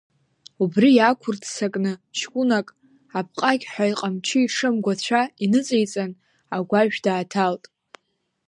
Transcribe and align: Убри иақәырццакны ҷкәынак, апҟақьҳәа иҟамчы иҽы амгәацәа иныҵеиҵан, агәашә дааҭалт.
Убри 0.63 0.89
иақәырццакны 0.95 1.91
ҷкәынак, 2.17 2.67
апҟақьҳәа 3.19 3.85
иҟамчы 3.91 4.39
иҽы 4.43 4.67
амгәацәа 4.69 5.21
иныҵеиҵан, 5.43 6.11
агәашә 6.55 6.99
дааҭалт. 7.05 7.63